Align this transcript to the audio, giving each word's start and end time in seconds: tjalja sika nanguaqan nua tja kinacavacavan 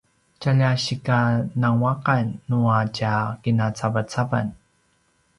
tjalja 0.39 0.71
sika 0.83 1.17
nanguaqan 1.61 2.25
nua 2.49 2.79
tja 2.95 3.13
kinacavacavan 3.41 4.47